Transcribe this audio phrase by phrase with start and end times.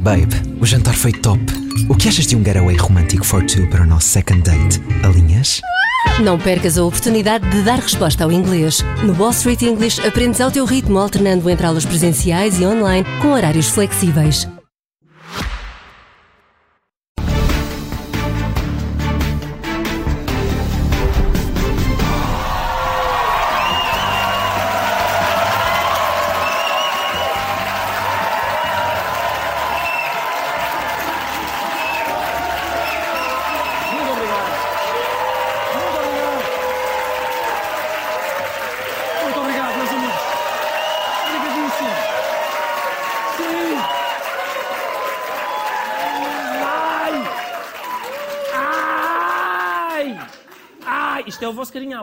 [0.00, 1.40] Babe, o jantar foi top.
[1.88, 4.80] O que achas de um getaway romântico for two para o nosso second date?
[5.04, 5.60] Alinhas?
[6.20, 8.82] Não percas a oportunidade de dar resposta ao inglês.
[9.04, 13.28] No Wall Street English aprendes ao teu ritmo, alternando entre aulas presenciais e online, com
[13.32, 14.48] horários flexíveis.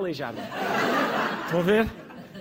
[0.08, 0.38] Aleijado.
[1.46, 1.88] Estão a ver?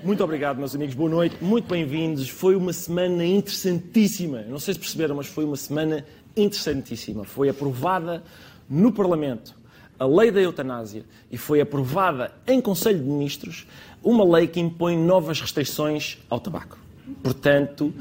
[0.04, 0.94] Muito obrigado, meus amigos.
[0.94, 1.36] Boa noite.
[1.42, 2.28] Muito bem-vindos.
[2.28, 4.42] Foi uma semana interessantíssima.
[4.42, 6.04] Não sei se perceberam, mas foi uma semana
[6.36, 7.24] interessantíssima.
[7.24, 8.22] Foi aprovada
[8.70, 9.52] no Parlamento
[9.98, 13.66] a lei da eutanásia e foi aprovada em Conselho de Ministros
[14.00, 16.78] uma lei que impõe novas restrições ao tabaco.
[17.20, 17.92] Portanto,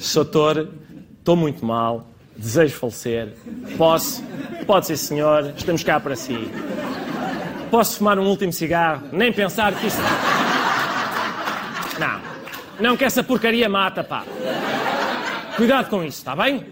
[0.00, 0.68] Soutor,
[1.18, 3.34] estou muito mal, desejo falecer,
[3.76, 4.22] posso,
[4.66, 6.50] pode ser senhor, estamos cá para si.
[7.70, 9.08] Posso fumar um último cigarro?
[9.12, 9.98] Nem pensar que isso.
[11.98, 12.20] Não,
[12.78, 14.24] não que essa porcaria mata, pá.
[15.56, 16.64] Cuidado com isso, está bem?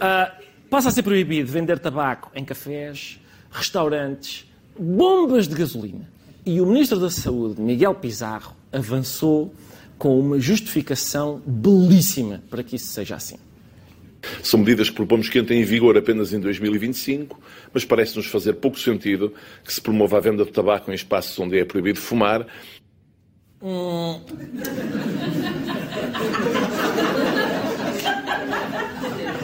[0.00, 0.32] Ah,
[0.70, 6.10] passa a ser proibido vender tabaco em cafés, restaurantes, bombas de gasolina.
[6.44, 9.54] E o Ministro da Saúde, Miguel Pizarro, avançou
[9.96, 13.36] com uma justificação belíssima para que isso seja assim.
[14.42, 17.40] São medidas que propomos que entrem em vigor apenas em 2025,
[17.72, 19.32] mas parece-nos fazer pouco sentido
[19.64, 22.46] que se promova a venda de tabaco em espaços onde é proibido fumar.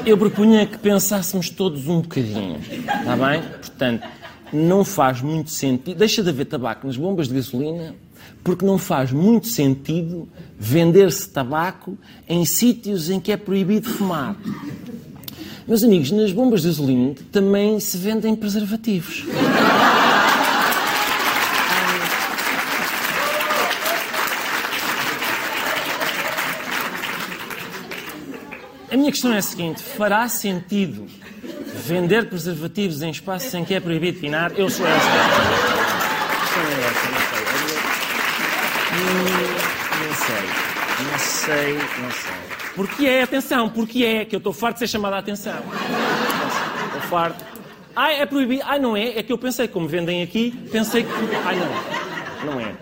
[0.05, 3.43] Eu propunha que pensássemos todos um bocadinho, está bem?
[3.43, 4.09] Portanto,
[4.53, 5.99] não faz muito sentido.
[5.99, 7.95] Deixa de haver tabaco nas bombas de gasolina,
[8.43, 10.29] porque não faz muito sentido
[10.59, 11.97] vender-se tabaco
[12.29, 14.37] em sítios em que é proibido fumar.
[15.67, 19.25] Meus amigos, nas bombas de gasolina também se vendem preservativos.
[28.91, 31.07] A minha questão é a seguinte: fará sentido
[31.87, 34.53] vender preservativos em espaços em que é proibido pinar?
[34.57, 35.07] Eu sou essa.
[36.55, 37.38] Sou essa, não.
[39.09, 42.59] Não sei, não sei, não sei.
[42.75, 45.59] Porque é, atenção, porque é, que eu estou farto de ser chamado a atenção.
[46.87, 47.45] Estou farto.
[47.97, 48.63] Ai, é proibido.
[48.65, 49.19] Ai, não é.
[49.19, 51.11] É que eu pensei, como vendem aqui, pensei que.
[51.45, 52.45] Ai, não é.
[52.47, 52.75] Não é.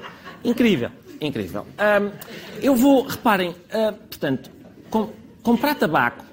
[0.45, 1.67] Incrível, incrível.
[2.61, 4.51] Eu vou, reparem, ah, portanto,
[4.91, 5.11] com-
[5.43, 6.25] comprar tabaco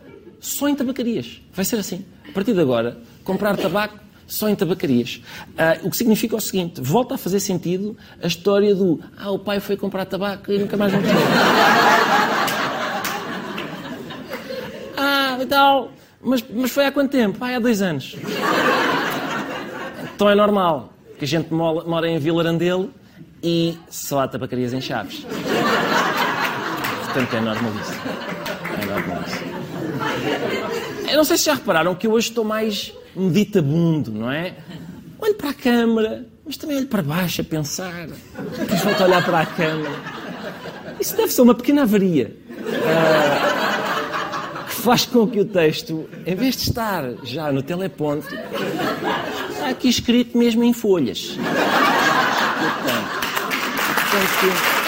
[0.41, 1.41] só em tabacarias.
[1.53, 2.05] Vai ser assim.
[2.27, 3.97] A partir de agora, comprar tabaco
[4.33, 5.21] só em tabacarias.
[5.57, 9.39] Ah, o que significa o seguinte: volta a fazer sentido a história do ah, o
[9.39, 11.11] pai foi comprar tabaco e nunca mais voltou.
[14.97, 15.91] ah, e tal.
[16.21, 17.37] Mas, mas foi há quanto tempo?
[17.43, 18.15] Ah, há dois anos.
[20.15, 22.89] Então é normal que a gente mola- mora em Vila Arandelo
[23.41, 25.25] e só há tabacarias em Chaves.
[27.05, 28.01] Portanto, é normalíssimo.
[28.81, 30.72] É normalíssimo.
[31.13, 34.55] Eu não sei se já repararam que eu hoje estou mais meditabundo, não é?
[35.19, 38.07] Olho para a câmara, mas também olho para baixo a pensar.
[38.57, 39.93] Depois volto a olhar para a câmara.
[40.99, 42.35] Isso deve ser uma pequena avaria.
[42.87, 48.33] ah, que faz com que o texto, em vez de estar já no teleponto,
[49.51, 51.37] está aqui escrito mesmo em folhas.
[52.57, 53.13] Portanto,
[54.09, 54.83] portanto,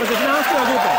[0.00, 0.92] Vocês não se preocupem.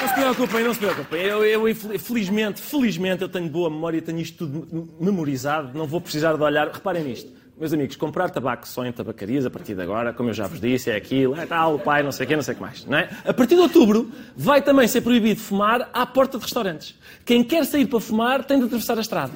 [0.00, 0.14] Não se
[0.46, 1.22] preocupem, não se preocupem.
[1.22, 4.66] Eu, eu, felizmente, felizmente, eu tenho boa memória, tenho isto tudo
[5.00, 6.68] me- memorizado, não vou precisar de olhar.
[6.68, 7.30] Reparem nisto.
[7.58, 10.58] Meus amigos, comprar tabaco só em tabacarias a partir de agora, como eu já vos
[10.58, 12.62] disse, é aquilo, é tal, o pai, não sei o quê, não sei o que
[12.62, 12.86] mais.
[12.86, 13.10] Não é?
[13.22, 16.94] A partir de outubro, vai também ser proibido fumar à porta de restaurantes.
[17.22, 19.32] Quem quer sair para fumar tem de atravessar a estrada.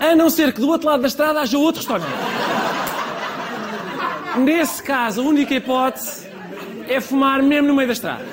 [0.00, 2.10] A não ser que do outro lado da estrada haja outro restaurante.
[4.38, 6.26] Nesse caso, a única hipótese
[6.88, 8.24] é fumar mesmo no meio da estrada.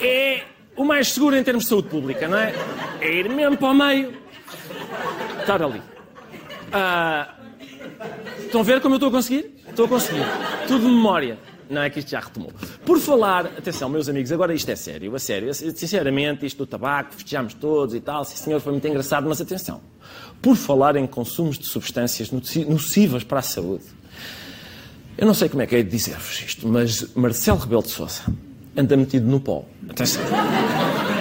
[0.00, 0.42] É
[0.76, 2.54] o mais seguro em termos de saúde pública, não é?
[3.00, 4.12] É ir mesmo para o meio,
[5.40, 5.82] estar ali.
[6.72, 7.34] Ah,
[8.40, 9.54] estão a ver como eu estou a conseguir?
[9.68, 10.24] Estou a conseguir.
[10.66, 11.38] Tudo de memória.
[11.68, 12.52] Não é que isto já retomou.
[12.84, 15.52] Por falar, atenção, meus amigos, agora isto é sério, a sério.
[15.52, 19.80] Sinceramente, isto do tabaco, festejamos todos e tal, sim senhor, foi muito engraçado, mas atenção.
[20.40, 23.84] Por falar em consumos de substâncias nocivas para a saúde,
[25.18, 28.22] eu não sei como é que é de dizer-vos isto, mas Marcelo Rebelo de Sousa
[28.76, 29.64] anda metido no pó.
[29.88, 30.22] Atenção.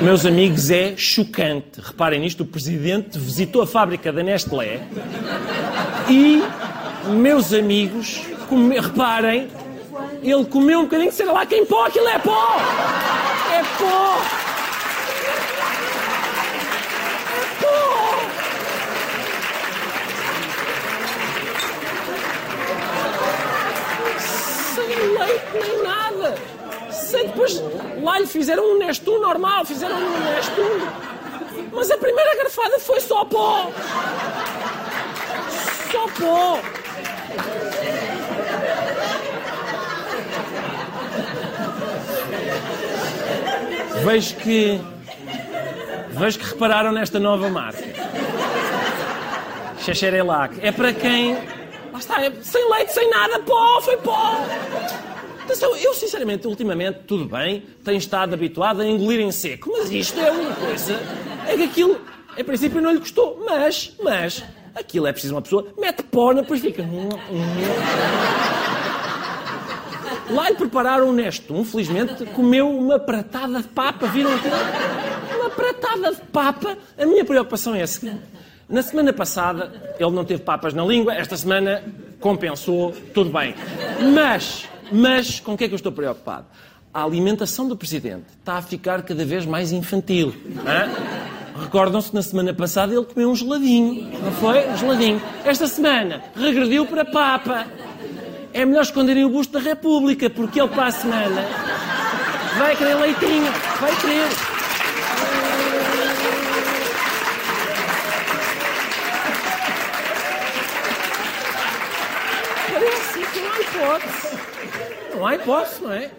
[0.01, 1.79] Meus amigos, é chocante.
[1.81, 4.81] Reparem nisto, o Presidente visitou a fábrica da Nestlé
[6.09, 6.43] e,
[7.11, 8.79] meus amigos, come...
[8.79, 9.47] reparem,
[10.21, 12.57] ele comeu um bocadinho, sei lá quem pó, aquilo é pó!
[13.53, 14.21] É pó!
[17.31, 18.19] É pó!
[24.75, 26.35] Sem leite nem nada!
[27.45, 30.63] Depois lá lhe fizeram um Nestum normal, fizeram um Nestum.
[31.71, 33.71] Mas a primeira garfada foi só pó!
[35.91, 36.59] Só pó!
[44.03, 44.81] Vejo que.
[46.09, 47.83] Vejo que repararam nesta nova marca.
[49.79, 50.57] Xexerelac.
[50.61, 51.35] É para quem.
[51.93, 54.35] Lá está, é sem leite, sem nada, pó, foi pó.
[55.55, 60.19] Atenção, eu sinceramente, ultimamente, tudo bem, tenho estado habituado a engolir em seco, mas isto
[60.19, 60.99] é uma coisa.
[61.47, 62.01] É que aquilo,
[62.37, 63.41] em princípio, não lhe gostou.
[63.45, 64.43] Mas, mas,
[64.75, 66.85] aquilo é preciso uma pessoa, mete pó, depois fica.
[70.29, 74.55] Lá lhe prepararam um Nestum, felizmente, comeu uma pratada de papa, viram aquilo?
[75.39, 76.77] Uma pratada de papa.
[76.97, 78.19] A minha preocupação é a seguinte.
[78.67, 81.81] Na semana passada, ele não teve papas na língua, esta semana
[82.19, 83.55] compensou, tudo bem.
[84.13, 86.45] Mas, mas, com o que é que eu estou preocupado?
[86.93, 90.33] A alimentação do Presidente está a ficar cada vez mais infantil.
[91.59, 94.67] Recordam-se que na semana passada ele comeu um geladinho, não foi?
[94.69, 95.21] Um geladinho.
[95.43, 97.65] Esta semana regrediu para papa
[98.53, 101.43] é melhor esconderem o busto da República, porque ele para a semana
[102.57, 104.27] vai querer leitinho, vai querer.
[112.71, 114.24] Parece que não hipótese.
[115.15, 116.11] Não há hipótese, não é?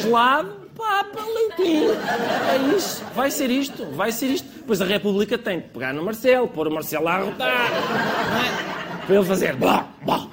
[0.00, 1.92] Gelado, papa, leitinho.
[1.92, 3.02] É isso.
[3.14, 4.48] Vai ser isto, vai ser isto.
[4.66, 7.70] Pois a República tem que pegar no Marcelo, pôr o Marcelo a arrotar.
[7.70, 9.06] É?
[9.06, 9.56] Para ele fazer.
[9.56, 10.28] Blá, blá.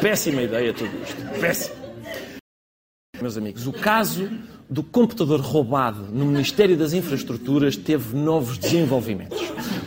[0.00, 1.40] Péssima ideia tudo isto.
[1.40, 1.85] Péssimo.
[3.20, 4.28] Meus amigos, o caso
[4.68, 9.40] do computador roubado no Ministério das Infraestruturas teve novos desenvolvimentos.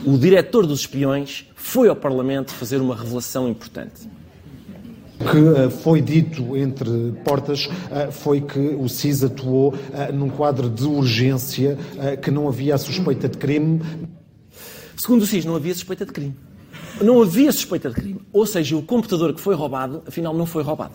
[0.06, 4.10] O diretor dos espiões foi ao Parlamento fazer uma revelação importante.
[5.20, 10.30] O que uh, foi dito entre portas uh, foi que o SIS atuou uh, num
[10.30, 11.78] quadro de urgência,
[12.22, 13.82] que não havia suspeita de crime.
[14.96, 16.36] Segundo o SIS, não havia suspeita de crime
[17.02, 18.22] não havia suspeita de crime.
[18.32, 20.94] Ou seja, o computador que foi roubado, afinal, não foi roubado.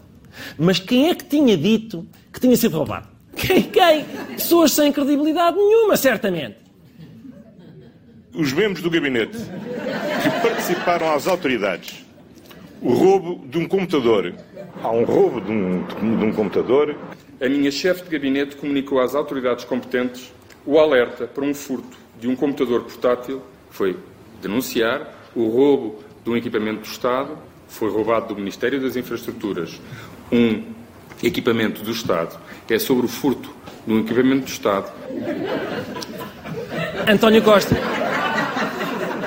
[0.59, 3.09] Mas quem é que tinha dito que tinha sido roubado?
[3.37, 3.63] Quem?
[3.63, 4.05] Quem?
[4.35, 6.57] Pessoas sem credibilidade nenhuma, certamente.
[8.33, 12.05] Os membros do gabinete que participaram às autoridades
[12.85, 14.35] o roubo de um computador.
[14.83, 15.87] Há um roubo de um,
[16.19, 16.95] de um computador.
[17.41, 20.31] A minha chefe de gabinete comunicou às autoridades competentes
[20.67, 23.97] o alerta para um furto de um computador portátil, foi
[24.41, 27.39] denunciar o roubo de um equipamento do Estado,
[27.75, 29.81] foi roubado do Ministério das Infraestruturas
[30.31, 30.63] um
[31.23, 33.51] equipamento do Estado, é sobre o furto
[33.87, 34.93] de um equipamento do Estado.
[37.09, 37.77] António Costa.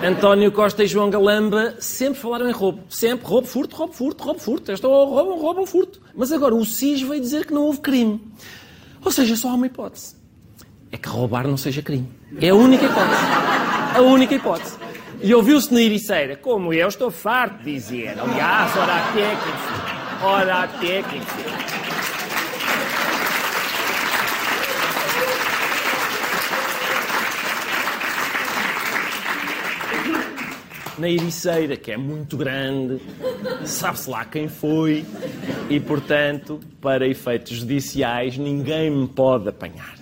[0.03, 2.83] António Costa e João Galamba sempre falaram em roubo.
[2.89, 3.25] Sempre.
[3.27, 4.71] Roubo, furto, roubo, furto, roubo, furto.
[4.71, 5.99] Este roubam, roubam, furto.
[6.15, 8.21] Mas agora o SIS veio dizer que não houve crime.
[9.03, 10.15] Ou seja, só há uma hipótese.
[10.91, 12.07] É que roubar não seja crime.
[12.39, 13.21] É a única hipótese.
[13.95, 14.86] A única hipótese.
[15.19, 18.19] E ouviu-se na Ericeira, como eu estou farto de dizer.
[18.19, 21.67] Aliás, ora até que ora até que
[30.97, 32.99] Na Ericeira, que é muito grande,
[33.65, 35.05] sabe-se lá quem foi,
[35.69, 39.93] e portanto, para efeitos judiciais, ninguém me pode apanhar.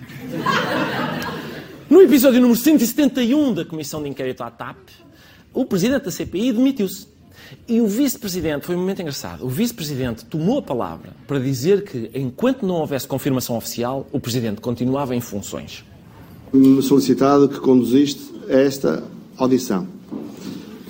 [1.90, 4.78] No episódio número 171 da Comissão de Inquérito à TAP,
[5.56, 7.08] o presidente da CPI demitiu-se.
[7.66, 12.10] E o vice-presidente, foi um momento engraçado, o vice-presidente tomou a palavra para dizer que,
[12.14, 15.84] enquanto não houvesse confirmação oficial, o presidente continuava em funções.
[16.82, 19.02] Solicitado que conduziste esta
[19.36, 19.86] audição.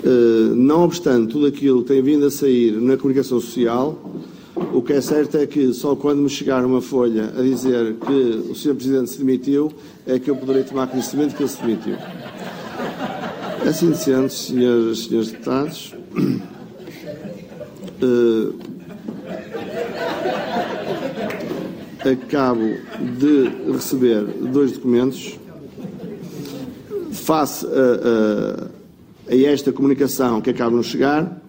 [0.04, 3.98] Uh, não obstante tudo aquilo que tem vindo a sair na comunicação social,
[4.72, 8.50] o que é certo é que só quando me chegar uma folha a dizer que
[8.50, 8.74] o Sr.
[8.74, 9.72] Presidente se demitiu
[10.06, 11.96] é que eu poderei tomar conhecimento que ele se demitiu.
[13.66, 15.94] Assim sendo, senhores, senhores deputados,
[18.02, 18.54] Uh,
[22.06, 22.60] acabo
[23.18, 25.38] de receber dois documentos
[27.10, 31.42] face a, a, a esta comunicação que acaba de nos chegar,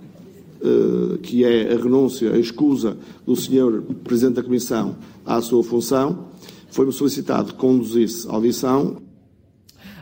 [0.61, 3.81] uh, que é a renúncia, a escusa do Sr.
[4.05, 4.95] Presidente da Comissão
[5.25, 6.29] à sua função,
[6.71, 9.01] foi-me solicitado que conduzisse a audição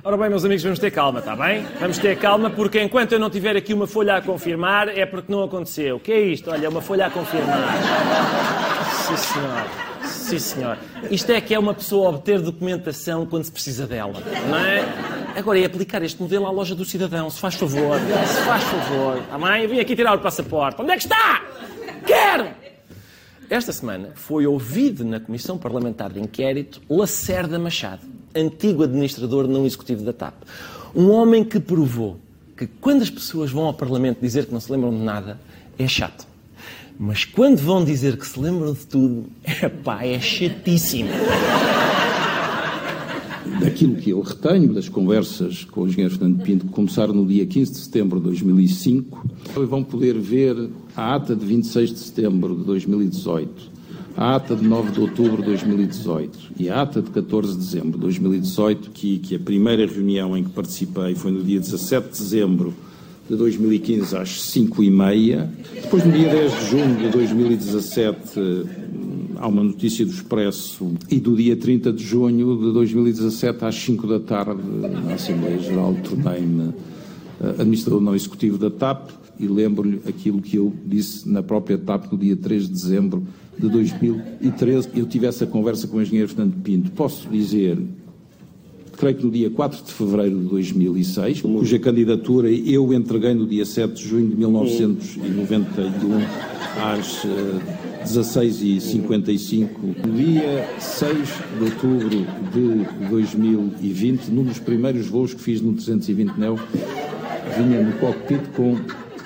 [0.07, 1.65] Ora bem, meus amigos, vamos ter calma, está bem?
[1.79, 5.31] Vamos ter calma, porque enquanto eu não tiver aqui uma folha a confirmar, é porque
[5.31, 5.95] não aconteceu.
[5.95, 6.51] O que é isto?
[6.51, 7.73] Olha, uma folha a confirmar.
[9.07, 9.67] Sim, senhor.
[10.05, 10.77] Sim, senhor.
[11.09, 14.85] Isto é que é uma pessoa obter documentação quando se precisa dela, não é?
[15.35, 17.97] Agora é aplicar este modelo à loja do cidadão, se faz favor.
[17.99, 19.17] Se faz favor.
[19.17, 19.67] Está bem?
[19.67, 20.83] Vim aqui tirar o passaporte.
[20.83, 21.41] Onde é que está?
[22.05, 22.49] Quero!
[23.49, 30.03] Esta semana foi ouvido na Comissão Parlamentar de Inquérito Lacerda Machado antigo administrador não executivo
[30.03, 30.33] da TAP.
[30.95, 32.17] Um homem que provou
[32.57, 35.39] que quando as pessoas vão ao Parlamento dizer que não se lembram de nada,
[35.77, 36.27] é chato.
[36.97, 41.09] Mas quando vão dizer que se lembram de tudo, é pá, é chatíssimo.
[43.59, 47.45] Daquilo que eu retenho das conversas com o engenheiro Fernando Pinto, que começaram no dia
[47.45, 49.25] 15 de setembro de 2005,
[49.67, 53.74] vão poder ver a ata de 26 de setembro de 2018
[54.17, 57.91] a ata de 9 de outubro de 2018 e a ata de 14 de dezembro
[57.93, 62.19] de 2018, que, que a primeira reunião em que participei foi no dia 17 de
[62.19, 62.73] dezembro
[63.29, 65.49] de 2015 às 5 e meia.
[65.73, 68.41] Depois, no dia 10 de junho de 2017,
[69.37, 74.07] há uma notícia do Expresso e do dia 30 de junho de 2017 às 5
[74.07, 74.61] da tarde,
[75.05, 76.73] na Assembleia Geral, tornei-me
[77.39, 82.17] administrador não executivo da TAP e lembro-lhe aquilo que eu disse na própria TAP no
[82.17, 83.23] dia 3 de dezembro
[83.57, 84.89] de 2013.
[84.95, 86.91] Eu tive essa conversa com o engenheiro Fernando Pinto.
[86.91, 87.77] Posso dizer,
[88.97, 93.65] creio que no dia 4 de fevereiro de 2006, cuja candidatura eu entreguei no dia
[93.65, 96.21] 7 de junho de 1991
[96.81, 97.25] às
[98.05, 99.69] 16h55.
[100.05, 101.17] No dia 6
[101.57, 106.59] de outubro de 2020, num dos primeiros voos que fiz no 320 Neo,
[107.57, 108.77] vinha no cockpit com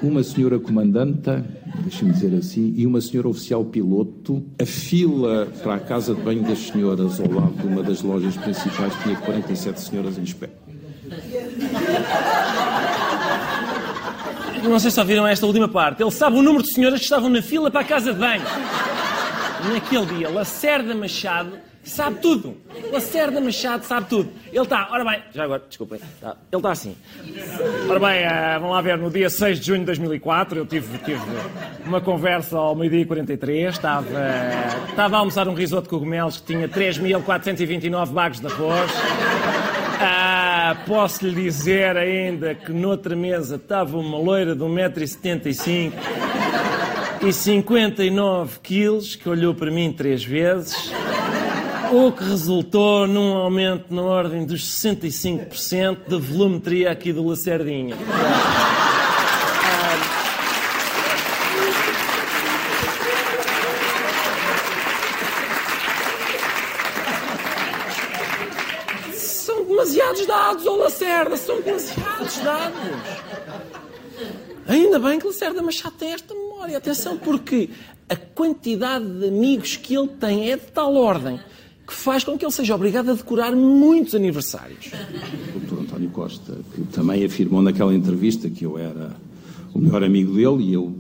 [0.02, 1.46] uma senhora comandanta,
[1.82, 4.44] deixa-me dizer assim, e uma senhora oficial piloto.
[4.62, 8.36] A fila para a casa de banho das senhoras ao lado de uma das lojas
[8.38, 10.54] principais tinha 47 senhoras em espera.
[14.64, 16.02] Não sei se ouviram esta última parte.
[16.02, 18.44] Ele sabe o número de senhoras que estavam na fila para a casa de banho.
[19.74, 21.52] Naquele dia, Lacerda Machado
[21.84, 22.58] sabe tudo.
[22.92, 24.30] Lacerda Machado sabe tudo.
[24.52, 26.96] Ele está, ora bem, já agora, desculpem, tá, ele está assim.
[27.90, 30.98] Ora bem, uh, vamos lá ver, no dia 6 de junho de 2004, eu tive,
[31.00, 31.22] tive
[31.86, 34.08] uma conversa ao meio-dia e 43, estava,
[34.90, 38.92] estava a almoçar um risoto de cogumelos que tinha 3.429 bagos de arroz.
[40.00, 45.94] Uh, posso lhe dizer ainda que noutra mesa estava uma loira de 1,75m
[47.22, 50.94] e 59 quilos, que olhou para mim três vezes
[51.92, 57.96] o que resultou num aumento na ordem dos 65% da volumetria aqui do Lacerdinha.
[69.16, 72.80] São demasiados dados, ô Lacerda, são demasiados dados.
[74.68, 76.78] Ainda bem que Lacerda Machado tem esta memória.
[76.78, 77.72] Atenção, porque
[78.08, 81.40] a quantidade de amigos que ele tem é de tal ordem
[81.90, 84.92] que faz com que ele seja obrigado a decorar muitos aniversários.
[85.56, 85.82] O Dr.
[85.82, 89.12] António Costa, que também afirmou naquela entrevista que eu era
[89.74, 90.94] o melhor amigo dele e eu,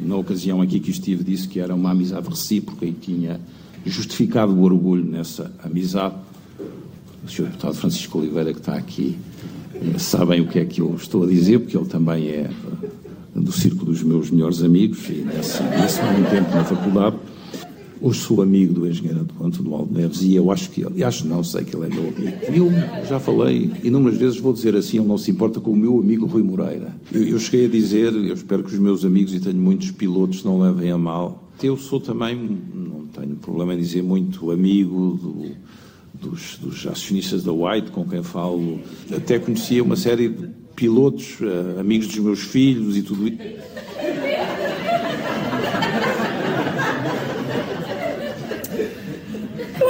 [0.00, 3.40] na ocasião aqui que estive, disse que era uma amizade recíproca e tinha
[3.84, 6.16] justificado o orgulho nessa amizade.
[7.24, 7.44] O Sr.
[7.44, 9.16] Deputado Francisco Oliveira, que está aqui,
[9.72, 12.50] eh, sabem o que é que eu estou a dizer, porque ele também é
[13.34, 16.00] do círculo dos meus melhores amigos e nesse, nesse
[16.30, 17.16] tempo na faculdade.
[18.00, 21.42] Hoje sou amigo do engenheiro Antônio Aldo Neves e eu acho que ele, acho não,
[21.42, 22.70] sei que ele é meu amigo.
[23.00, 25.98] Eu já falei inúmeras vezes, vou dizer assim, ele não se importa com o meu
[25.98, 26.94] amigo Rui Moreira.
[27.10, 30.44] Eu, eu cheguei a dizer, eu espero que os meus amigos, e tenho muitos pilotos,
[30.44, 31.50] não levem a mal.
[31.62, 32.36] Eu sou também,
[32.74, 38.22] não tenho problema em dizer, muito amigo do, dos, dos, acionistas da White, com quem
[38.22, 38.78] falo.
[39.10, 43.38] Até conhecia uma série de pilotos, uh, amigos dos meus filhos e tudo isso.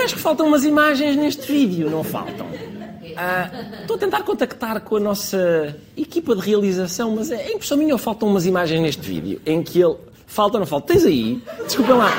[0.07, 2.49] acho que faltam umas imagens neste vídeo, não faltam?
[3.17, 3.49] Ah,
[3.81, 7.99] estou a tentar contactar com a nossa equipa de realização, mas é impressão minha ou
[7.99, 9.95] faltam umas imagens neste vídeo em que ele.
[10.27, 10.93] Falta ou não falta?
[10.93, 11.41] Tens aí?
[11.65, 12.11] Desculpa lá.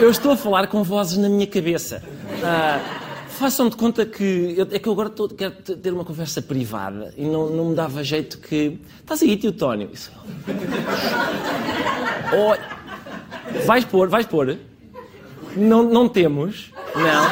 [0.00, 2.02] Eu estou a falar com vozes na minha cabeça.
[2.42, 4.54] Ah, Façam de conta que.
[4.56, 7.66] eu- é que eu agora tô- quero te- ter uma conversa privada e não, não
[7.66, 8.78] me dava jeito que.
[9.00, 9.90] Estás aí, tio Tónio?
[9.92, 10.10] Isso-
[12.32, 12.56] Oh,
[13.66, 14.56] vais pôr, vais pôr.
[15.54, 16.72] Não, não temos.
[16.96, 17.26] Não.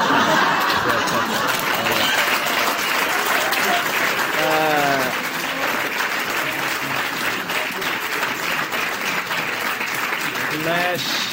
[10.64, 11.24] Mas.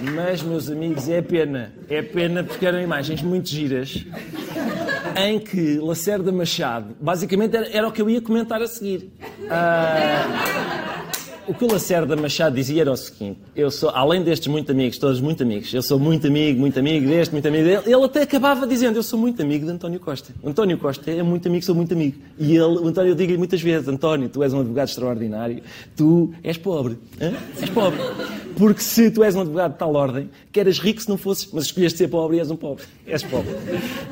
[0.00, 1.72] Mas, meus amigos, é pena.
[1.88, 4.04] É pena porque eram imagens muito giras
[5.16, 9.12] em que Lacerda Machado, basicamente era, era o que eu ia comentar a seguir.
[9.50, 10.57] Ah,
[11.48, 14.98] o que o Lacerda Machado dizia era o seguinte: eu sou, além destes muito amigos,
[14.98, 18.22] todos muito amigos, eu sou muito amigo, muito amigo deste, muito amigo dele, ele até
[18.22, 20.32] acabava dizendo: eu sou muito amigo de António Costa.
[20.44, 22.18] António Costa é muito amigo, sou muito amigo.
[22.38, 25.62] E ele, o António, eu digo-lhe muitas vezes: António, tu és um advogado extraordinário,
[25.96, 26.98] tu és pobre.
[27.20, 27.32] hã?
[27.60, 27.98] És pobre.
[28.56, 31.48] Porque se tu és um advogado de tal ordem, que eras rico se não fosses,
[31.52, 32.84] mas escolheste ser pobre e és um pobre.
[33.06, 33.54] És pobre.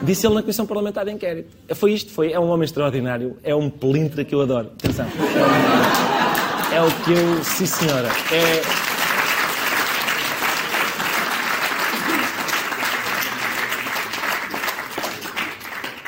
[0.02, 1.48] Disse ele na Comissão Parlamentar de Inquérito.
[1.74, 2.32] Foi isto, foi.
[2.32, 4.70] É um homem extraordinário, é um pelintra que eu adoro.
[4.78, 5.06] Atenção.
[6.76, 7.42] É o que eu.
[7.42, 8.08] Sim, senhora.
[8.30, 8.60] É.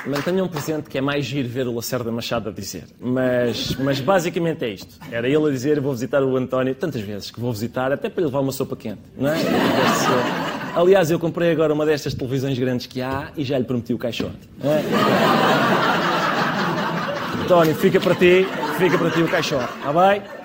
[0.07, 2.85] Mantenham presente que é mais giro ver o Lacerda Machado a dizer.
[3.01, 4.99] Mas, mas basicamente é isto.
[5.11, 8.21] Era ele a dizer: vou visitar o António tantas vezes que vou visitar, até para
[8.21, 9.01] lhe levar uma sopa quente.
[9.17, 9.39] Não é?
[10.77, 13.99] Aliás, eu comprei agora uma destas televisões grandes que há e já lhe prometi o
[13.99, 14.37] caixote.
[14.63, 14.83] é?
[17.43, 18.47] António, fica para ti,
[18.77, 20.38] fica para ti o caixote, está bem?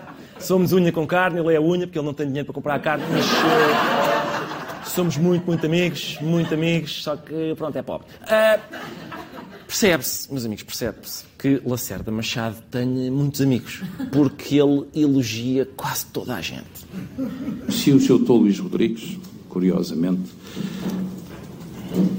[0.43, 2.75] Somos unha com carne, ele é a unha, porque ele não tem dinheiro para comprar
[2.75, 8.07] a carne, mas eh, somos muito, muito amigos, muito amigos, só que pronto, é pobre.
[8.23, 8.59] Ah,
[9.65, 16.35] percebe-se, meus amigos, percebe-se que Lacerda Machado tenha muitos amigos, porque ele elogia quase toda
[16.35, 16.85] a gente.
[17.69, 18.19] Se o Sr.
[18.19, 18.31] Dr.
[18.33, 20.29] Luís Rodrigues, curiosamente,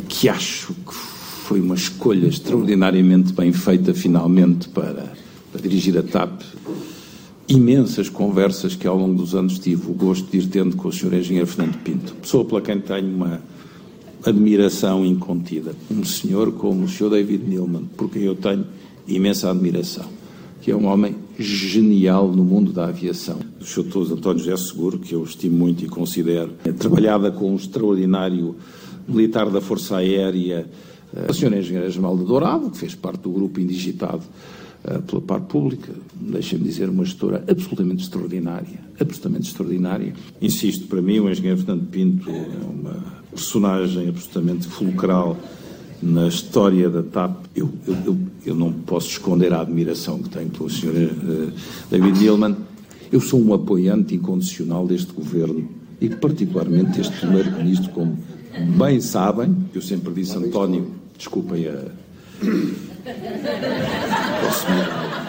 [0.09, 5.13] que acho que foi uma escolha extraordinariamente bem feita, finalmente, para,
[5.53, 6.41] para dirigir a TAP,
[7.49, 10.93] imensas conversas que ao longo dos anos tive o gosto de ir tendo com o
[10.93, 11.15] Sr.
[11.15, 13.41] Engenheiro Fernando Pinto, pessoa pela quem tenho uma
[14.25, 15.75] admiração incontida.
[15.91, 17.11] Um senhor como o Sr.
[17.11, 18.67] David Neilman, por quem eu tenho
[19.07, 20.07] imensa admiração,
[20.63, 23.39] que é um homem genial no mundo da aviação.
[23.61, 23.83] O Sr.
[23.85, 24.13] Dr.
[24.13, 28.57] António José Seguro, que eu estimo muito e considero, é trabalhada com um extraordinário
[29.07, 30.67] militar da Força Aérea,
[31.15, 31.59] eh, a Sra.
[31.59, 34.64] Engenheira Esmalda Dourado, que fez parte do grupo indigitado eh,
[35.07, 40.13] pela parte pública, deixem-me dizer, uma gestora absolutamente extraordinária, absolutamente extraordinária.
[40.41, 45.37] Insisto, para mim o engenheiro Fernando Pinto é uma personagem absolutamente fulcral
[46.03, 47.47] na história da TAP.
[47.57, 50.95] Eu, eu, eu, eu não posso esconder a admiração que tenho pelo Sr.
[50.95, 51.53] eh,
[51.91, 52.57] David Neilman.
[53.11, 55.67] Eu sou um apoiante incondicional deste governo
[56.01, 58.19] e particularmente deste primeiro-ministro, como
[58.77, 61.85] bem sabem, eu sempre disse, António, desculpem a,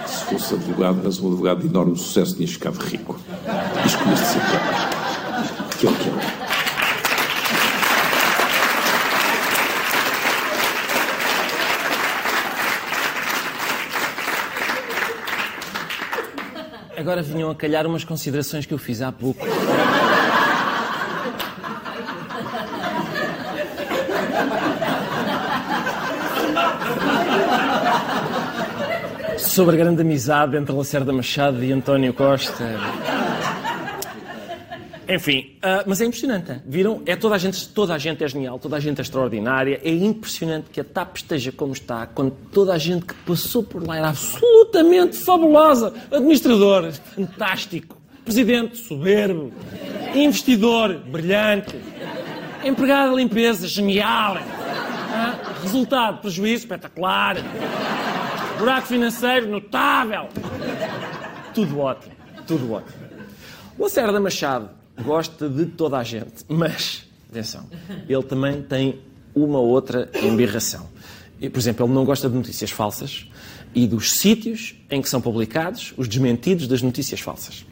[0.06, 3.20] Se fosse advogado, mas um advogado de enorme sucesso, tinha ficado rico.
[3.86, 5.78] Escolheste ser pobre.
[5.78, 6.46] Que é o que é.
[16.98, 19.46] Agora vinham a calhar umas considerações que eu fiz há pouco.
[29.56, 32.78] Sobre a grande amizade entre Lacerda Machado e António Costa.
[35.08, 36.62] Enfim, ah, mas é impressionante.
[36.66, 37.02] Viram?
[37.06, 39.80] É toda a gente, toda a gente é genial, toda a gente é extraordinária.
[39.82, 43.82] É impressionante que a TAP esteja como está, quando toda a gente que passou por
[43.88, 45.94] lá era absolutamente fabulosa.
[46.12, 47.96] Administrador, fantástico.
[48.26, 49.54] Presidente, soberbo.
[50.14, 51.80] Investidor, brilhante.
[52.62, 54.36] Empregado de limpeza, genial.
[54.38, 57.38] Ah, Resultado, prejuízo, espetacular.
[58.58, 60.30] Buraco financeiro, notável.
[61.54, 62.14] Tudo ótimo,
[62.48, 63.06] tudo ótimo.
[63.78, 64.70] Lacerda Machado
[65.04, 67.66] gosta de toda a gente, mas, atenção,
[68.08, 69.00] ele também tem
[69.34, 70.88] uma outra embirração.
[71.40, 73.28] Por exemplo, ele não gosta de notícias falsas
[73.74, 77.66] e dos sítios em que são publicados os desmentidos das notícias falsas.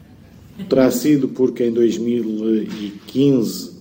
[0.68, 3.74] Terá sido porque em 2015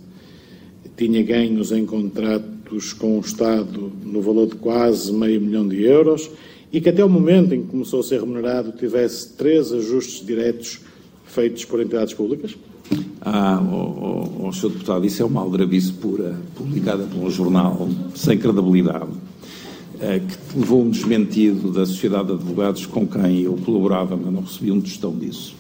[0.96, 6.32] tinha ganhos em contratos com o Estado no valor de quase meio milhão de euros
[6.74, 10.82] e que até o momento em que começou a ser remunerado tivesse três ajustes diretos
[11.24, 12.58] feitos por entidades públicas?
[13.22, 14.72] Ah, oh, oh, oh, Sr.
[14.72, 19.12] Deputado, isso é uma aldrabice pura, publicada por um jornal sem credibilidade,
[20.02, 24.42] eh, que levou um desmentido da Sociedade de Advogados com quem eu colaborava, mas não
[24.42, 25.56] recebi um tostão disso.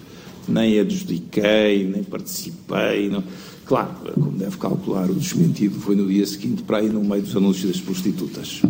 [0.48, 3.08] nem adjudiquei, nem participei.
[3.10, 3.24] Não.
[3.66, 7.36] Claro, como deve calcular, o desmentido foi no dia seguinte para aí no meio dos
[7.36, 8.62] anúncios das prostitutas.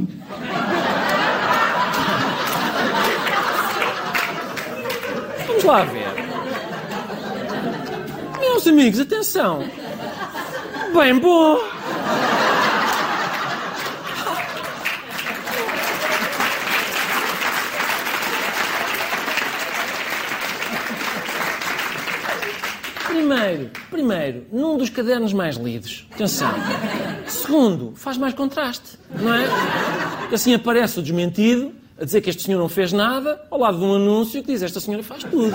[5.63, 6.08] Vamos lá ver.
[8.41, 9.63] Meus amigos, atenção.
[10.93, 11.58] Bem bom.
[23.08, 26.06] Primeiro, primeiro, num dos cadernos mais lidos.
[26.13, 26.52] Atenção.
[27.26, 29.45] Segundo, faz mais contraste, não é?
[30.34, 33.84] Assim aparece o desmentido a dizer que este senhor não fez nada, ao lado de
[33.84, 35.52] um anúncio que diz esta senhora faz tudo.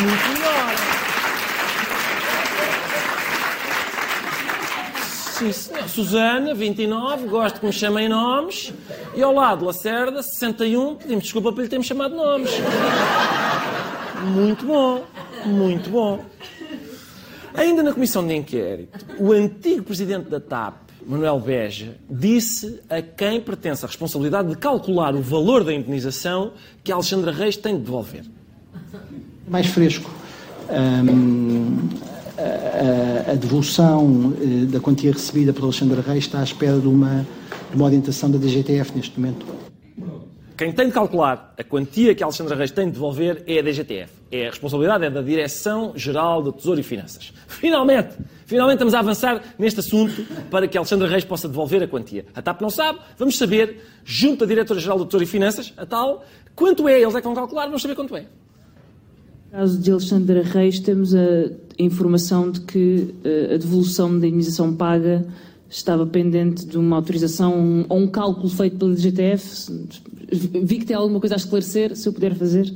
[0.00, 0.90] Muito melhor.
[5.40, 5.88] Sim, senhor.
[5.88, 8.72] Susana, 29, gosto que me chamem nomes.
[9.14, 12.50] E ao lado, Lacerda, 61, pedimos desculpa por lhe termos chamado nomes.
[14.34, 15.04] Muito bom,
[15.46, 16.24] muito bom.
[17.54, 23.40] Ainda na comissão de inquérito, o antigo presidente da TAP, Manuel Beja, disse a quem
[23.40, 26.52] pertence a responsabilidade de calcular o valor da indenização
[26.84, 28.24] que a Alexandra Reis tem de devolver.
[29.48, 30.08] Mais fresco.
[30.70, 31.88] Hum,
[32.38, 37.26] a, a, devolução eh, da quantia recebida por Alexandra Reis está à espera de uma,
[37.70, 39.44] de uma orientação da DGTF neste momento.
[40.60, 43.62] Quem tem de calcular a quantia que a Alexandra Reis tem de devolver é a
[43.62, 44.12] DGTF.
[44.30, 47.32] É a responsabilidade é da Direção-Geral do Tesouro e Finanças.
[47.48, 48.10] Finalmente!
[48.44, 52.26] Finalmente estamos a avançar neste assunto para que a Alexandra Reis possa devolver a quantia.
[52.34, 56.26] A TAP não sabe, vamos saber, junto à Diretora-Geral do Tesouro e Finanças, a tal,
[56.54, 58.26] quanto é, eles é que vão calcular, vamos saber quanto é.
[59.50, 64.76] No caso de Alexandra Reis, temos a informação de que eh, a devolução da indenização
[64.76, 65.26] paga
[65.70, 69.86] estava pendente de uma autorização ou um cálculo feito pela DGTF.
[70.32, 72.74] Vi que tem alguma coisa a esclarecer, se eu puder fazer.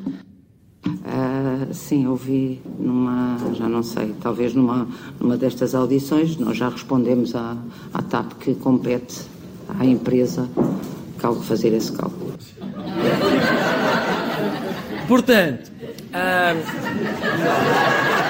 [0.87, 4.87] Uh, sim, ouvi numa, já não sei, talvez numa,
[5.19, 7.57] numa destas audições, nós já respondemos à,
[7.93, 9.23] à TAP que compete
[9.69, 10.49] à empresa
[11.43, 12.35] fazer esse cálculo.
[15.09, 15.73] Portanto,
[16.13, 18.24] uh...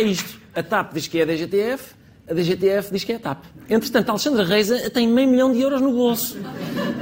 [0.00, 0.40] É isto.
[0.54, 1.94] A TAP diz que é a DGTF,
[2.26, 3.44] a DGTF diz que é a TAP.
[3.68, 6.38] Entretanto, a Alexandra Reis tem meio milhão de euros no bolso.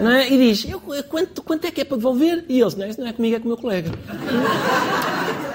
[0.03, 0.29] Não é?
[0.29, 2.45] E diz, eu, quanto, quanto é que é para devolver?
[2.49, 3.89] E eles, não, não é comigo, é com o meu colega.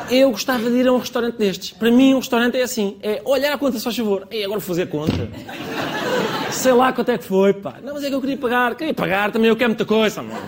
[0.10, 1.71] Eu gostava de ir a um restaurante destes.
[1.71, 2.97] Para mim, um restaurante é assim.
[3.03, 4.25] É olhar a conta, se faz favor.
[4.32, 5.29] E agora vou fazer conta.
[6.49, 7.75] Sei lá quanto é que foi, pá.
[7.84, 8.73] Não, mas é que eu queria pagar.
[8.75, 10.39] Queria pagar, também eu quero muita coisa, mano.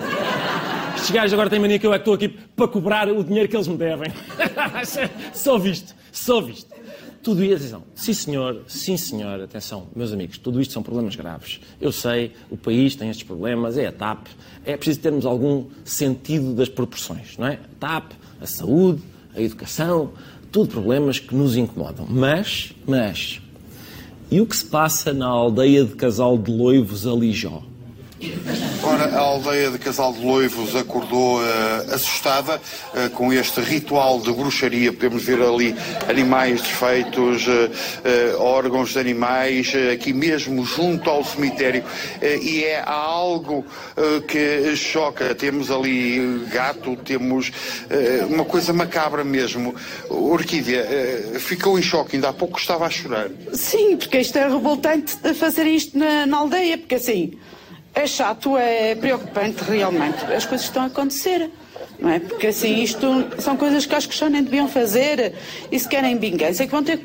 [0.96, 3.50] Estes gajos agora têm mania que eu é que estou aqui para cobrar o dinheiro
[3.50, 4.14] que eles me devem.
[5.34, 6.85] Só visto, só visto.
[7.26, 11.60] Tudo isso, atenção, sim senhor, sim senhor, atenção, meus amigos, tudo isto são problemas graves.
[11.82, 14.28] Eu sei, o país tem estes problemas, é a TAP,
[14.64, 17.54] é preciso termos algum sentido das proporções, não é?
[17.54, 19.02] A TAP, a saúde,
[19.36, 20.12] a educação,
[20.52, 22.06] tudo problemas que nos incomodam.
[22.08, 23.42] Mas, mas,
[24.30, 27.64] e o que se passa na aldeia de casal de loivos Alijó?
[28.84, 32.60] Ora, a aldeia de Casal de Loivos acordou uh, assustada
[32.94, 34.92] uh, com este ritual de bruxaria.
[34.92, 35.76] Podemos ver ali
[36.10, 41.84] animais desfeitos, uh, órgãos de animais, aqui mesmo junto ao cemitério.
[42.22, 43.66] e é algo
[44.28, 45.34] que choca.
[45.36, 47.52] Temos ali gato, temos
[48.30, 49.76] uma coisa macabra mesmo.
[50.10, 50.86] Orquídea
[51.40, 53.30] ficou em choque, ainda há pouco estava a chorar.
[53.54, 57.38] Sim, porque isto é revoltante fazer isto na, na aldeia, porque assim
[57.96, 60.24] é chato, é preocupante realmente.
[60.26, 61.50] As coisas estão a acontecer.
[61.98, 62.20] Não é?
[62.20, 63.08] Porque assim, isto
[63.40, 65.34] são coisas que acho que já nem deviam fazer.
[65.72, 67.00] E se querem vingança, é que vão ter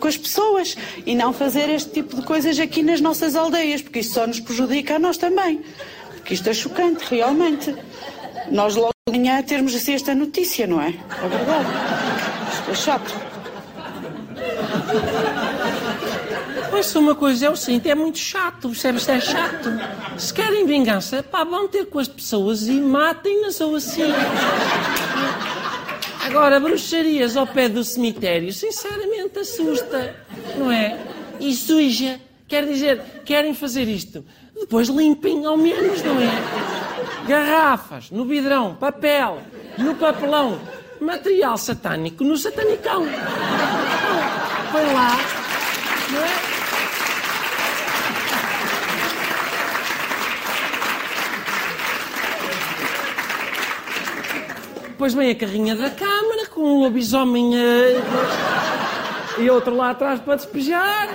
[0.00, 4.00] com as pessoas e não fazer este tipo de coisas aqui nas nossas aldeias, porque
[4.00, 5.62] isto só nos prejudica a nós também.
[6.16, 7.74] Porque isto é chocante, realmente.
[8.50, 10.88] Nós logo de manhã termos assim esta notícia, não é?
[10.88, 11.68] É verdade.
[12.52, 13.23] Isto é chato.
[16.74, 19.08] Ouça uma coisa, é o seguinte, é muito chato, percebes?
[19.08, 19.70] É chato.
[20.18, 24.02] Se querem vingança, pá, vão ter com as pessoas e matem-nas ou assim.
[26.26, 30.16] Agora, bruxarias ao pé do cemitério, sinceramente assusta,
[30.56, 30.98] não é?
[31.38, 32.20] E suja.
[32.48, 34.24] Quer dizer, querem fazer isto.
[34.58, 37.28] Depois limpem ao menos, não é?
[37.28, 39.40] Garrafas, no vidrão, papel,
[39.78, 40.60] no papelão,
[41.00, 43.06] material satânico no satanicão.
[44.72, 45.16] Põe lá,
[46.10, 46.53] não é?
[54.94, 57.52] Depois vem a carrinha da Câmara com o lobisomem.
[57.52, 59.40] Uh...
[59.42, 61.08] e outro lá atrás para despejar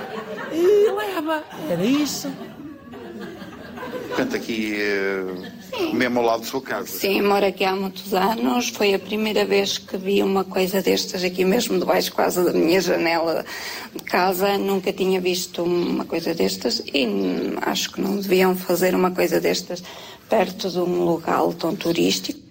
[0.52, 1.42] e leva.
[1.66, 2.30] Era isso.
[4.08, 6.88] Portanto, aqui, eh, mesmo ao lado da sua casa.
[6.88, 8.68] Sim, moro aqui há muitos anos.
[8.68, 12.82] Foi a primeira vez que vi uma coisa destas aqui mesmo debaixo quase da minha
[12.82, 13.46] janela
[13.96, 14.58] de casa.
[14.58, 17.06] Nunca tinha visto uma coisa destas e
[17.62, 19.82] acho que não deviam fazer uma coisa destas
[20.28, 22.50] perto de um local tão turístico.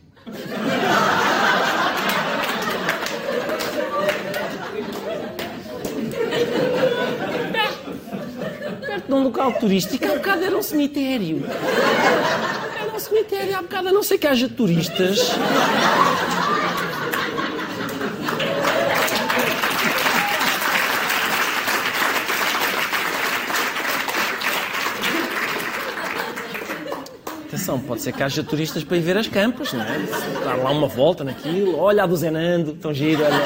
[8.86, 11.44] Perto de um local turístico, há bocado era um cemitério.
[12.80, 15.32] Era um cemitério, há bocado a não ser que haja turistas.
[27.70, 30.00] Atenção, pode ser que haja turistas para ir ver as campas, não é?
[30.44, 31.78] Dar lá uma volta naquilo.
[31.78, 33.42] Olha a do Zenando, tão giro, olha.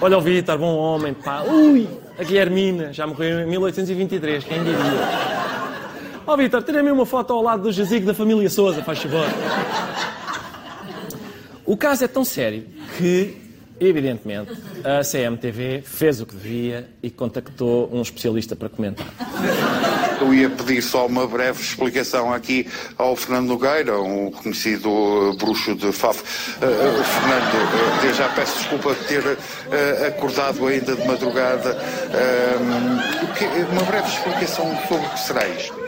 [0.00, 1.42] Olha o Vítor, bom homem, pá.
[1.42, 4.76] Ui, a Guilhermina, já morreu em 1823, quem diria?
[6.26, 9.26] Ó oh, Vítor, tira-me uma foto ao lado do jazigo da família Souza, faz favor.
[11.64, 12.66] O caso é tão sério
[12.98, 13.36] que,
[13.80, 14.52] evidentemente,
[14.84, 19.06] a CMTV fez o que devia e contactou um especialista para comentar.
[20.20, 25.74] Eu ia pedir só uma breve explicação aqui ao Fernando Nogueira, um conhecido uh, bruxo
[25.74, 26.20] de Faf.
[26.20, 31.74] Uh, uh, Fernando, uh, já peço desculpa de ter uh, acordado ainda de madrugada.
[33.36, 35.84] Que, uma breve explicação sobre o que será isto.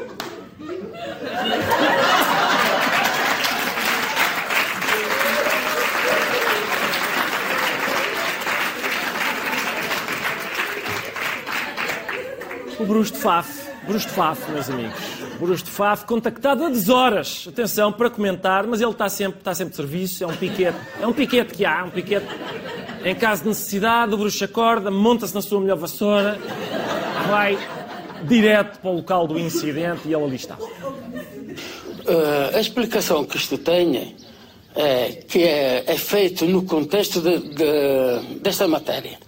[12.79, 13.66] O bruxo de Faf.
[13.87, 14.99] Bruxo de Faf, meus amigos.
[15.39, 19.71] Bruxo de Faf, contactado a deshoras, atenção, para comentar, mas ele está sempre, está sempre
[19.71, 22.27] de serviço, é um piquete, é um piquete que há, um piquete.
[23.05, 26.37] Em caso de necessidade, o bruxo acorda, monta-se na sua melhor vassoura,
[27.29, 27.57] vai
[28.25, 30.57] direto para o local do incidente e ele ali está.
[30.57, 34.17] Uh, a explicação que isto tem
[34.75, 39.19] é que é, é feito no contexto de, de, desta matéria.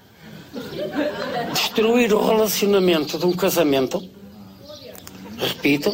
[1.53, 4.18] Destruir o relacionamento de um casamento,
[5.39, 5.93] repito,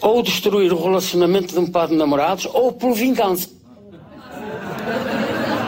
[0.00, 3.48] ou destruir o relacionamento de um par de namorados, ou por vingança.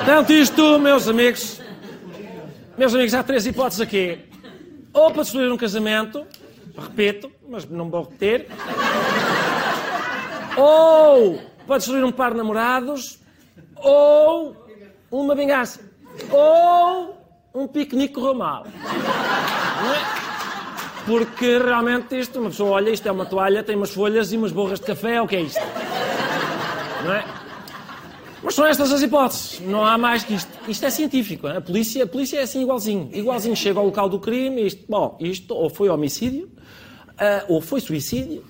[0.07, 1.61] Tanto isto, meus amigos,
[2.77, 4.19] meus amigos, há três hipóteses aqui.
[4.93, 6.27] Ou para destruir um casamento,
[6.77, 8.47] repito, mas não vou repetir.
[10.57, 13.19] Ou para destruir um par de namorados,
[13.77, 14.57] ou
[15.11, 15.81] uma vingança.
[16.31, 17.19] Ou
[17.55, 18.35] um piquenique correu.
[18.35, 20.28] Não é?
[21.09, 24.53] Porque realmente isto, uma pessoa olha, isto é uma toalha, tem umas folhas e umas
[24.53, 25.61] borras de café, o que é isto?
[27.03, 27.25] Não é?
[28.43, 30.51] Mas são estas as hipóteses, não há mais que isto.
[30.69, 33.09] Isto é científico, a polícia, a polícia é assim igualzinho.
[33.11, 37.81] Igualzinho chega ao local do crime, isto, bom, isto ou foi homicídio, uh, ou foi
[37.81, 38.45] suicídio,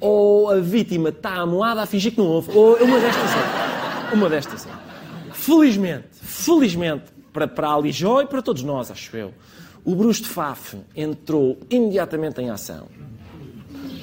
[0.00, 4.14] ou a vítima está amoada a fingir que não houve, ou uma destas é.
[4.14, 4.70] Uma destas é.
[5.32, 9.32] Felizmente, felizmente, para, para a Alijó e para todos nós, acho eu,
[9.86, 12.88] o Bruce de Faf entrou imediatamente em ação.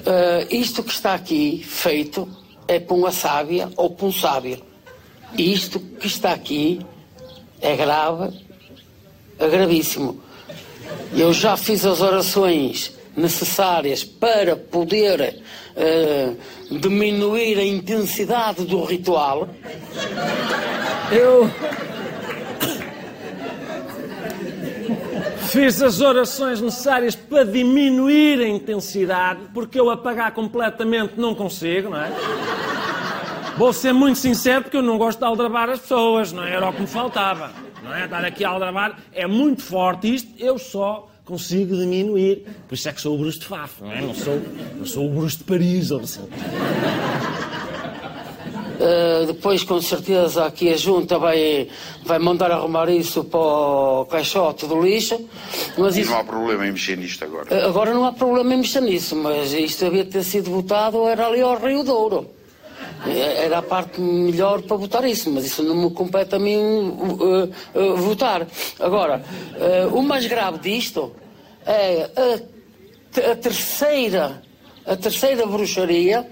[0.06, 2.28] Uh, isto que está aqui feito
[2.70, 4.64] é para uma sábia ou para um sábio.
[5.38, 6.80] Isto que está aqui
[7.60, 8.34] é grave,
[9.38, 10.22] é gravíssimo.
[11.14, 15.42] Eu já fiz as orações necessárias para poder
[15.76, 19.50] uh, diminuir a intensidade do ritual.
[21.12, 21.50] Eu
[25.54, 31.98] fiz as orações necessárias para diminuir a intensidade, porque eu apagar completamente não consigo, não
[32.02, 32.12] é?
[33.56, 36.54] Vou ser muito sincero porque eu não gosto de aldrabar as pessoas, não é?
[36.54, 37.52] Era o que me faltava,
[37.84, 38.06] não é?
[38.06, 42.48] Estar aqui a aldrabar é muito forte isto, eu só consigo diminuir.
[42.68, 44.02] Por isso é que sou o Bruce de Faf, não é?
[44.02, 44.42] Não sou,
[44.76, 46.28] não sou o Bruce de Paris ou assim.
[48.84, 51.70] Uh, depois, com certeza, aqui a junta vai,
[52.04, 55.26] vai mandar arrumar isso para o caixote do lixo.
[55.78, 56.12] Mas isso...
[56.12, 57.48] não há problema em mexer nisto agora.
[57.50, 61.08] Uh, agora não há problema em mexer nisso, mas isto havia de ter sido votado,
[61.08, 62.30] era ali ao Rio Douro.
[63.08, 66.58] Eh, era a parte melhor para votar isso, mas isso não me compete a mim
[66.58, 68.46] uh, uh, votar.
[68.82, 69.24] Agora,
[69.94, 71.14] o mais grave disto
[71.66, 74.42] é a, a, terceira,
[74.86, 76.28] a terceira bruxaria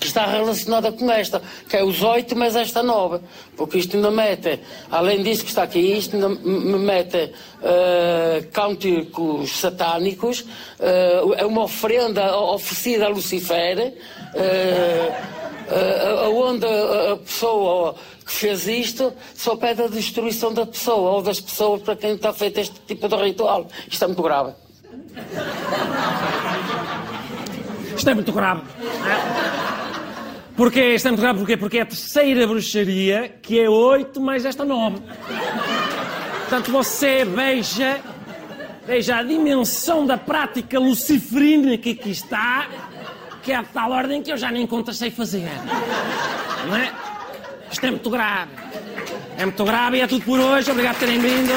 [0.00, 3.22] que está relacionada com esta, que é os oito, mas esta nova.
[3.56, 4.58] Porque isto ainda mete,
[4.90, 11.64] além disso que está aqui, isto ainda me mete uh, cânticos satânicos, uh, é uma
[11.64, 13.92] oferenda oferecida a Lucifer,
[14.34, 15.50] uh,
[16.26, 21.40] uh, onde a pessoa que fez isto só pede a destruição da pessoa ou das
[21.40, 23.66] pessoas para quem está feito este tipo de ritual.
[23.86, 24.52] Isto é muito grave.
[27.96, 28.62] Isto é muito grave.
[30.56, 31.56] É muito grave porquê?
[31.56, 34.98] Porque é a terceira bruxaria, que é oito mais esta nove.
[36.40, 38.00] Portanto, você veja,
[38.86, 42.68] veja a dimensão da prática luciferina que aqui está,
[43.42, 45.48] que é de tal ordem que eu já nem conta sei fazer.
[46.66, 46.92] Não é?
[47.70, 48.50] Isto é muito grave.
[49.38, 50.70] É muito grave e é tudo por hoje.
[50.70, 51.52] Obrigado por terem vindo.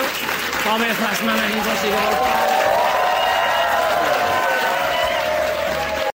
[0.64, 2.83] Talvez para a semana a gente consiga voltar.